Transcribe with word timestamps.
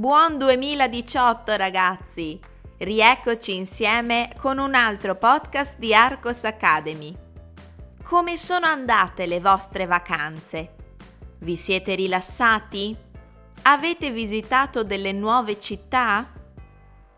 Buon 0.00 0.38
2018 0.38 1.56
ragazzi! 1.56 2.40
Rieccoci 2.78 3.54
insieme 3.54 4.32
con 4.38 4.56
un 4.56 4.74
altro 4.74 5.14
podcast 5.14 5.76
di 5.78 5.92
Arcos 5.92 6.44
Academy. 6.44 7.14
Come 8.02 8.38
sono 8.38 8.64
andate 8.64 9.26
le 9.26 9.40
vostre 9.40 9.84
vacanze? 9.84 10.74
Vi 11.40 11.54
siete 11.54 11.94
rilassati? 11.96 12.96
Avete 13.64 14.10
visitato 14.10 14.84
delle 14.84 15.12
nuove 15.12 15.58
città? 15.60 16.32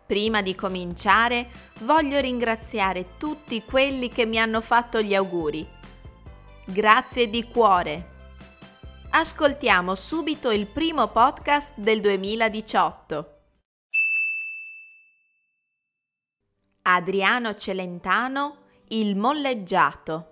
Prima 0.05 0.41
di 0.41 0.53
cominciare 0.53 1.49
voglio 1.83 2.19
ringraziare 2.19 3.15
tutti 3.15 3.63
quelli 3.63 4.09
che 4.09 4.25
mi 4.25 4.39
hanno 4.39 4.59
fatto 4.59 5.01
gli 5.01 5.15
auguri. 5.15 5.65
Grazie 6.65 7.29
di 7.29 7.47
cuore! 7.47 8.12
Ascoltiamo 9.15 9.93
subito 9.93 10.49
il 10.49 10.65
primo 10.65 11.09
podcast 11.09 11.73
del 11.75 12.01
2018. 12.01 13.41
Adriano 16.81 17.53
Celentano, 17.53 18.57
Il 18.87 19.15
molleggiato. 19.15 20.31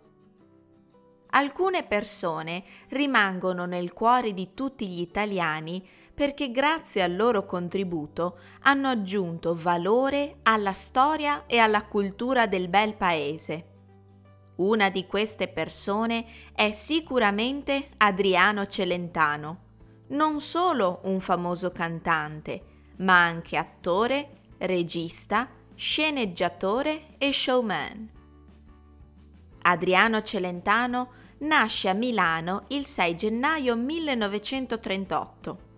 Alcune 1.30 1.84
persone 1.84 2.64
rimangono 2.90 3.68
nel 3.68 3.94
cuore 3.94 4.34
di 4.34 4.56
tutti 4.56 4.88
gli 4.88 5.02
italiani 5.02 5.88
perché 6.12 6.50
grazie 6.50 7.04
al 7.04 7.16
loro 7.16 7.46
contributo 7.46 8.40
hanno 8.62 8.88
aggiunto 8.88 9.54
valore 9.54 10.40
alla 10.42 10.74
storia 10.74 11.46
e 11.46 11.60
alla 11.60 11.86
cultura 11.86 12.48
del 12.48 12.68
bel 12.68 12.96
paese. 12.96 13.71
Una 14.56 14.90
di 14.90 15.06
queste 15.08 15.48
persone 15.48 16.26
è 16.54 16.72
sicuramente 16.72 17.90
Adriano 17.98 18.66
Celentano, 18.68 19.70
non 20.08 20.42
solo 20.42 21.00
un 21.04 21.20
famoso 21.20 21.72
cantante, 21.72 22.64
ma 22.98 23.24
anche 23.24 23.58
attore, 23.58 24.42
regista, 24.58 25.50
sceneggiatore 25.74 27.18
e 27.18 27.32
showman. 27.34 28.10
Adriano 29.64 30.22
Celentano 30.22 31.12
nasce 31.40 31.90
a 31.90 31.94
Milano 31.94 32.66
il 32.68 32.86
6 32.86 33.16
gennaio 33.16 33.76
1938. 33.76 35.70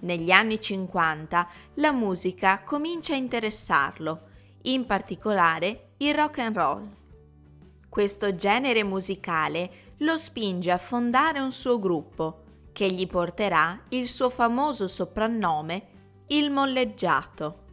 Negli 0.00 0.30
anni 0.30 0.58
50 0.58 1.48
la 1.74 1.92
musica 1.92 2.62
comincia 2.62 3.14
a 3.14 3.16
interessarlo, 3.16 4.28
in 4.62 4.84
particolare 4.86 5.92
il 5.98 6.14
rock 6.14 6.38
and 6.38 6.56
roll. 6.56 6.98
Questo 7.90 8.36
genere 8.36 8.84
musicale 8.84 9.94
lo 9.98 10.16
spinge 10.16 10.70
a 10.70 10.78
fondare 10.78 11.40
un 11.40 11.50
suo 11.50 11.80
gruppo 11.80 12.44
che 12.70 12.86
gli 12.86 13.04
porterà 13.08 13.82
il 13.88 14.08
suo 14.08 14.30
famoso 14.30 14.86
soprannome 14.86 15.88
il 16.28 16.52
molleggiato. 16.52 17.64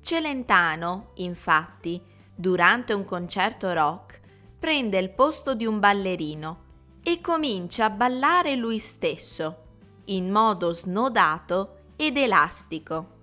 Celentano, 0.00 1.12
infatti, 1.14 2.02
durante 2.34 2.92
un 2.92 3.04
concerto 3.04 3.72
rock, 3.72 4.20
prende 4.58 4.98
il 4.98 5.10
posto 5.10 5.54
di 5.54 5.64
un 5.64 5.78
ballerino 5.78 6.64
e 7.00 7.20
comincia 7.20 7.84
a 7.84 7.90
ballare 7.90 8.56
lui 8.56 8.80
stesso, 8.80 9.66
in 10.06 10.28
modo 10.28 10.74
snodato 10.74 11.76
ed 11.94 12.16
elastico. 12.16 13.18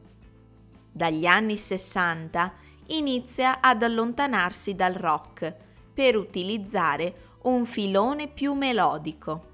Dagli 0.89 1.25
anni 1.25 1.57
60 1.57 2.53
inizia 2.87 3.59
ad 3.59 3.83
allontanarsi 3.83 4.73
dal 4.73 4.93
rock 4.93 5.65
per 5.97 6.15
utilizzare 6.15 7.39
un 7.45 7.65
filone 7.65 8.27
più 8.27 8.53
melodico. 8.53 9.45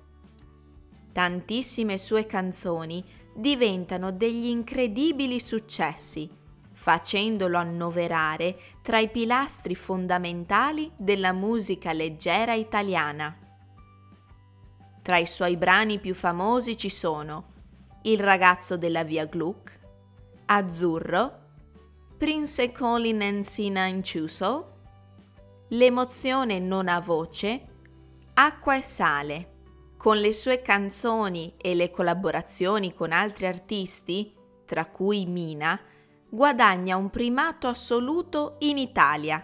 Tantissime 1.14 1.98
sue 1.98 2.26
canzoni 2.26 3.02
diventano 3.34 4.12
degli 4.12 4.48
incredibili 4.48 5.40
successi, 5.40 6.30
facendolo 6.74 7.58
annoverare 7.58 8.60
tra 8.82 9.00
i 9.00 9.08
pilastri 9.08 9.74
fondamentali 9.74 10.92
della 10.98 11.32
musica 11.32 11.94
leggera 11.94 12.54
italiana. 12.56 13.38
Tra 15.02 15.16
i 15.16 15.26
suoi 15.26 15.56
brani 15.56 15.98
più 15.98 16.14
famosi 16.14 16.76
ci 16.76 16.90
sono 16.90 17.52
Il 18.02 18.20
ragazzo 18.20 18.76
della 18.76 19.06
via 19.06 19.26
Gluck, 19.28 19.80
Azzurro, 20.48 21.40
Prince 22.18 22.74
Colin 22.74 23.22
and 23.22 23.44
Sina 23.44 23.86
in 23.86 24.02
Chusel, 24.02 24.72
L'emozione 25.74 26.60
non 26.60 26.88
ha 26.88 27.00
voce, 27.00 27.68
Acqua 28.36 28.76
e 28.76 28.84
sale. 28.84 29.52
Con 29.98 30.18
le 30.18 30.32
sue 30.32 30.62
canzoni 30.62 31.56
e 31.58 31.74
le 31.74 31.90
collaborazioni 31.90 32.94
con 32.94 33.12
altri 33.12 33.48
artisti, 33.48 34.36
tra 34.66 34.86
cui 34.86 35.26
Mina, 35.26 35.80
guadagna 36.30 36.96
un 36.96 37.10
primato 37.10 37.68
assoluto 37.68 38.58
in 38.60 38.78
Italia. 38.78 39.44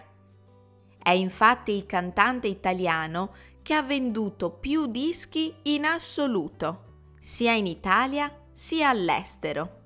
È 1.02 1.10
infatti 1.10 1.72
il 1.72 1.86
cantante 1.86 2.46
italiano 2.46 3.32
che 3.60 3.74
ha 3.74 3.82
venduto 3.82 4.50
più 4.50 4.86
dischi 4.86 5.52
in 5.62 5.84
assoluto, 5.84 7.08
sia 7.18 7.54
in 7.54 7.66
Italia 7.66 8.32
sia 8.52 8.88
all'estero. 8.88 9.78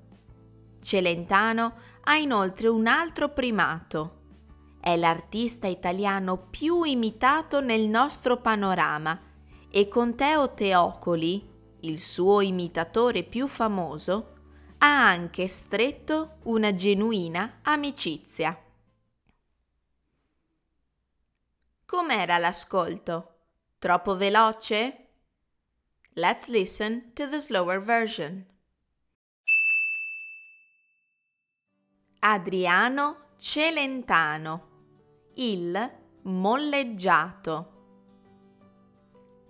Celentano 0.83 1.75
ha 2.03 2.16
inoltre 2.16 2.69
un 2.69 2.87
altro 2.87 3.31
primato, 3.31 4.23
è 4.84 4.97
l'artista 4.97 5.67
italiano 5.67 6.37
più 6.37 6.83
imitato 6.83 7.62
nel 7.62 7.89
nostro 7.89 8.43
panorama 8.43 9.19
e 9.71 9.89
con 9.89 10.15
Teo 10.15 10.53
Teocoli, 10.53 11.53
il 11.81 11.99
suo 12.03 12.43
imitatore 12.43 13.22
più 13.22 13.47
famoso, 13.47 14.34
ha 14.77 15.09
anche 15.09 15.49
stretto 15.49 16.37
una 16.43 16.75
genuina 16.75 17.61
amicizia. 17.62 18.62
Com'era 21.87 22.37
l'ascolto? 22.37 23.37
Troppo 23.78 24.19
veloce? 24.19 25.06
Let's 26.12 26.49
listen 26.49 27.15
to 27.15 27.27
the 27.27 27.41
slower 27.41 27.81
version. 27.83 28.45
Adriano 32.19 33.28
Celentano 33.39 34.72
il 35.34 35.93
molleggiato. 36.22 37.72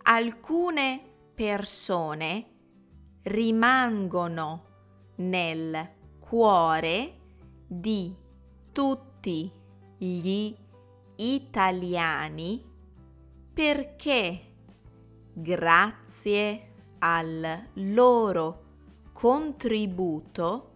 Alcune 0.02 1.00
persone 1.34 2.46
rimangono 3.22 4.64
nel 5.16 5.90
cuore 6.18 7.20
di 7.66 8.14
tutti 8.72 9.50
gli 9.96 10.54
italiani 11.16 12.72
perché 13.52 14.40
grazie 15.32 16.72
al 16.98 17.68
loro 17.74 18.62
contributo 19.12 20.72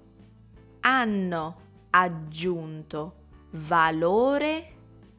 hanno 0.80 1.56
aggiunto 1.90 3.14
valore 3.50 4.77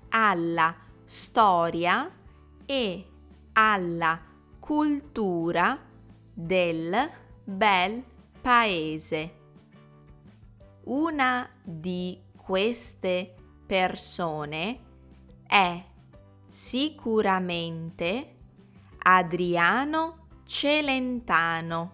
alla 0.09 0.75
storia 1.05 2.09
e 2.65 3.05
alla 3.53 4.19
cultura 4.59 5.77
del 6.33 7.09
bel 7.43 8.03
paese. 8.41 9.37
Una 10.83 11.49
di 11.63 12.19
queste 12.35 13.35
persone 13.65 14.79
è 15.45 15.83
sicuramente 16.47 18.35
Adriano 18.99 20.27
Celentano, 20.45 21.91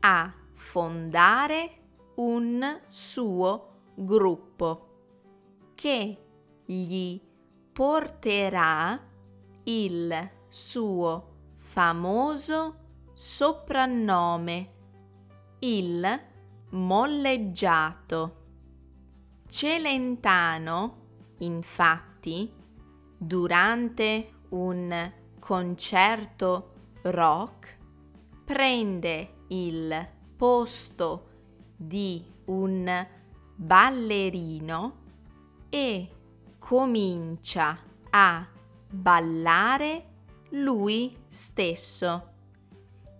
a 0.00 0.32
fondare 0.54 1.80
un 2.14 2.80
suo 2.88 3.80
gruppo 3.94 4.86
che 5.74 6.24
gli 6.64 7.20
porterà 7.70 8.98
il 9.64 10.30
suo 10.48 11.34
famoso 11.76 13.10
soprannome, 13.12 14.72
il 15.58 16.20
molleggiato. 16.70 18.44
Celentano, 19.46 20.96
infatti, 21.40 22.50
durante 23.18 24.32
un 24.48 25.12
concerto 25.38 26.72
rock, 27.02 27.78
prende 28.42 29.42
il 29.48 30.08
posto 30.34 31.28
di 31.76 32.24
un 32.46 33.06
ballerino 33.54 34.96
e 35.68 36.10
comincia 36.58 37.78
a 38.08 38.48
ballare 38.88 40.15
lui 40.62 41.16
stesso 41.28 42.32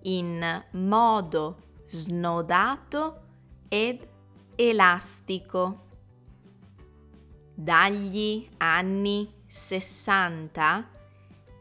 in 0.03 0.65
modo 0.73 1.62
snodato 1.87 3.23
ed 3.69 4.06
elastico. 4.55 5.85
Dagli 7.55 8.49
anni 8.59 9.33
60 9.47 10.88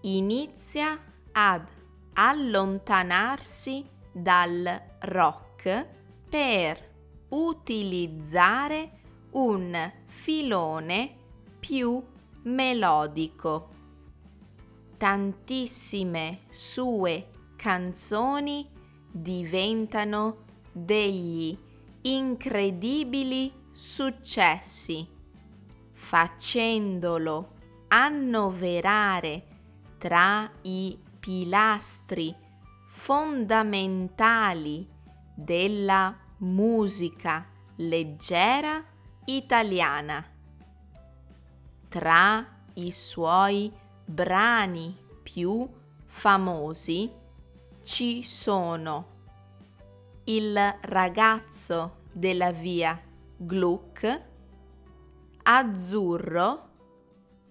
inizia 0.01 0.99
ad 1.31 1.67
allontanarsi 2.13 3.87
dal 4.11 4.81
rock 4.99 5.87
per 6.29 6.93
utilizzare 7.29 8.99
un 9.31 9.91
filone 10.05 11.15
più 11.59 12.01
melodico. 12.43 13.74
Tantissime 14.97 16.43
sue 16.51 17.29
canzoni 17.57 18.65
diventano 19.11 20.43
degli 20.71 21.57
incredibili 22.01 23.51
successi, 23.71 25.05
facendolo 25.91 27.51
annoverare 27.89 29.43
tra 29.97 30.49
i 30.61 30.97
pilastri 31.19 32.33
fondamentali 32.87 34.87
della 35.35 36.17
musica 36.37 37.45
leggera 37.77 38.81
italiana. 39.25 40.25
Tra 41.89 42.47
i 42.75 42.91
suoi 42.91 43.83
brani 44.05 44.95
più 45.23 45.67
famosi 46.05 47.11
ci 47.83 48.23
sono 48.23 49.13
Il 50.25 50.57
ragazzo 50.81 52.03
della 52.11 52.51
via 52.51 52.99
Gluck, 53.37 54.21
Azzurro, 55.43 56.69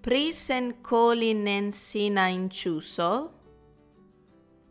Prisen 0.00 0.80
Colinen 0.80 1.70
Sina 1.70 2.26
in 2.26 2.50
Ciusol, 2.50 3.30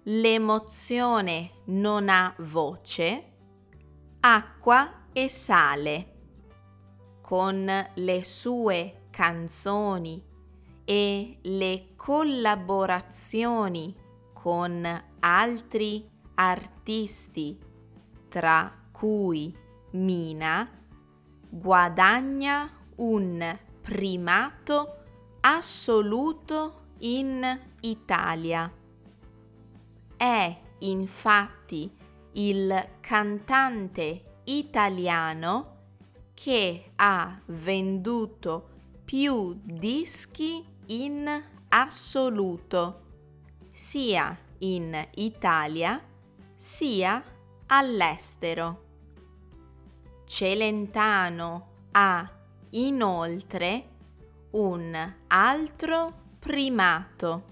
L'emozione 0.08 1.62
non 1.66 2.10
ha 2.10 2.36
voce, 2.40 3.32
acqua 4.20 5.06
e 5.14 5.30
sale. 5.30 6.12
Con 7.22 7.90
le 7.94 8.24
sue 8.26 9.08
canzoni 9.12 10.22
e 10.86 11.38
le 11.42 11.94
collaborazioni 11.96 13.96
con 14.34 15.04
altri 15.20 16.10
artisti, 16.36 17.58
tra 18.30 18.72
cui 18.92 19.56
Mina, 19.92 20.70
guadagna 21.50 22.72
un 22.96 23.60
primato 23.82 24.98
assoluto 25.42 26.86
in 27.00 27.60
Italia. 27.82 28.72
È 30.18 30.62
infatti 30.80 31.92
il 32.34 32.90
cantante 33.00 34.40
italiano 34.46 35.72
che 36.34 36.92
ha 36.96 37.40
venduto 37.46 38.70
più 39.06 39.60
dischi 39.64 40.66
in 40.88 41.44
assoluto, 41.70 43.02
sia 43.72 44.38
in 44.60 45.08
Italia 45.16 46.02
sia 46.56 47.24
all'estero. 47.68 48.82
Celentano 50.26 51.68
ha 51.92 52.30
inoltre 52.72 53.90
un 54.52 55.14
altro 55.28 56.14
primato. 56.40 57.44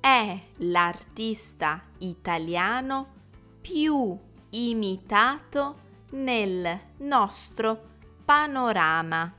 È 0.00 0.40
l'artista 0.56 1.82
italiano 1.98 3.16
più 3.60 4.16
imitato 4.50 5.86
nel 6.10 6.80
nostro 6.98 7.86
panorama 8.24 9.34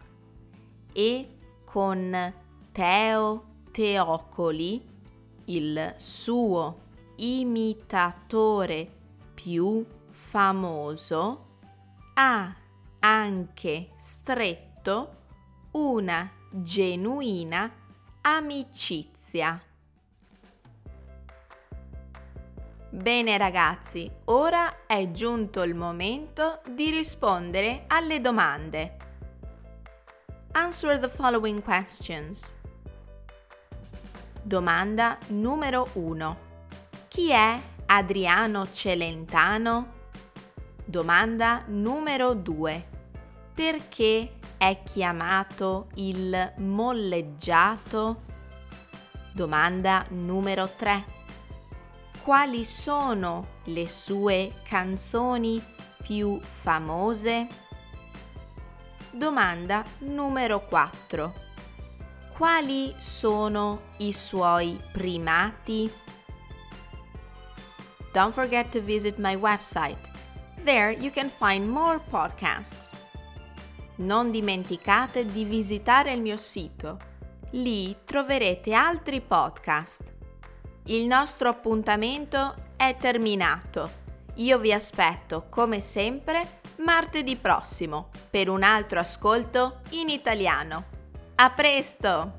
e 0.91 1.37
con 1.63 2.33
Teo 2.79 3.43
Teocoli, 3.71 4.81
il 5.47 5.95
suo 5.97 6.79
imitatore 7.17 8.89
più 9.33 9.85
famoso, 10.09 11.57
ha 12.13 12.55
anche 12.99 13.89
stretto 13.97 15.15
una 15.71 16.31
genuina 16.49 17.69
amicizia. 18.21 19.61
Bene 22.91 23.37
ragazzi, 23.37 24.09
ora 24.27 24.85
è 24.85 25.11
giunto 25.11 25.63
il 25.63 25.75
momento 25.75 26.61
di 26.71 26.89
rispondere 26.91 27.83
alle 27.87 28.21
domande. 28.21 28.95
Answer 30.53 30.97
the 30.97 31.09
following 31.09 31.61
questions. 31.61 32.55
Domanda 34.49 35.15
numero 35.27 35.89
1. 35.93 36.37
Chi 37.07 37.29
è 37.29 37.61
Adriano 37.85 38.71
Celentano? 38.71 39.93
Domanda 40.83 41.65
numero 41.67 42.33
2. 42.33 42.87
Perché 43.53 44.39
è 44.57 44.81
chiamato 44.81 45.89
il 45.97 46.53
molleggiato? 46.57 48.21
Domanda 49.33 50.03
numero 50.09 50.67
3 50.75 51.05
quali 52.23 52.65
sono 52.65 53.59
le 53.65 53.87
sue 53.87 54.61
canzoni 54.63 55.63
più 56.01 56.39
famose? 56.41 57.47
Domanda 59.11 59.85
numero 59.99 60.65
4. 60.65 61.48
Quali 62.39 62.95
sono 62.99 63.81
i 63.97 64.13
suoi 64.13 64.81
primati? 64.93 65.91
Don't 68.13 68.31
forget 68.31 68.69
to 68.69 68.79
visit 68.79 69.17
my 69.17 69.35
website. 69.35 70.09
There 70.63 70.89
you 70.93 71.11
can 71.11 71.29
find 71.29 71.67
more 71.67 71.99
podcasts. 71.99 72.95
Non 73.97 74.31
dimenticate 74.31 75.25
di 75.25 75.43
visitare 75.43 76.13
il 76.13 76.21
mio 76.21 76.37
sito. 76.37 76.97
Lì 77.51 77.93
troverete 78.05 78.71
altri 78.71 79.19
podcast. 79.19 80.03
Il 80.85 81.07
nostro 81.07 81.49
appuntamento 81.49 82.55
è 82.77 82.95
terminato. 82.97 83.91
Io 84.35 84.57
vi 84.59 84.71
aspetto, 84.71 85.47
come 85.49 85.81
sempre, 85.81 86.61
martedì 86.85 87.35
prossimo 87.35 88.11
per 88.29 88.47
un 88.47 88.63
altro 88.63 88.99
ascolto 89.01 89.81
in 89.89 90.07
italiano. 90.07 90.98
A 91.41 91.49
presto! 91.51 92.33